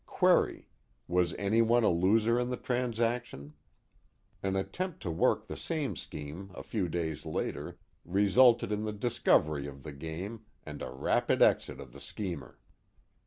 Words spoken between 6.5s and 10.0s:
a few days later, resulted in the discovery of the